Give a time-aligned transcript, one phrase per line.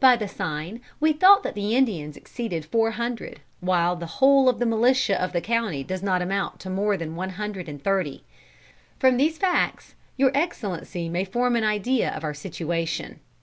[0.00, 4.58] By the sign, we thought that the Indians exceeded four hundred, while the whole of
[4.58, 8.22] the militia of the county does not amount to more than one hundred and thirty.
[8.98, 13.20] "From these facts, Your Excellency may form an idea of our situation.